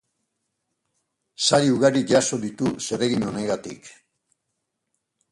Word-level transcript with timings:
Sari 1.47 1.67
ugari 1.73 2.01
jaso 2.11 2.39
ditu 2.45 2.71
zeregin 2.85 3.27
honegatik. 3.27 3.91